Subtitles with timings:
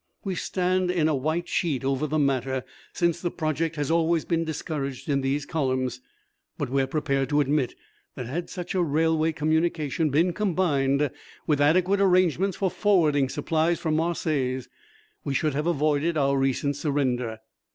[0.23, 4.43] We stand in a white sheet over the matter, since the project has always been
[4.43, 6.01] discouraged in these columns,
[6.57, 7.75] but we are prepared to admit
[8.15, 11.11] that had such railway communication been combined
[11.45, 14.67] with adequate arrangements for forwarding supplies from Marseilles,
[15.23, 17.37] we should have avoided our recent surrender.